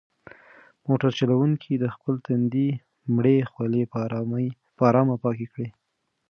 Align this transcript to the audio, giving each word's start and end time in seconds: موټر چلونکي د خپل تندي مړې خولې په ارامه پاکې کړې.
موټر 0.87 1.11
چلونکي 1.19 1.73
د 1.77 1.85
خپل 1.95 2.15
تندي 2.25 2.69
مړې 3.15 3.37
خولې 3.51 3.83
په 4.77 4.83
ارامه 4.87 5.15
پاکې 5.23 5.47
کړې. 5.53 5.67